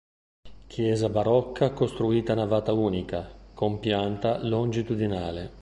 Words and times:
Chiesa 0.65 1.09
barocca 1.09 1.73
costruita 1.73 2.31
a 2.31 2.35
navata 2.37 2.73
unica, 2.73 3.31
con 3.53 3.79
pianta 3.79 4.43
longitudinale. 4.43 5.49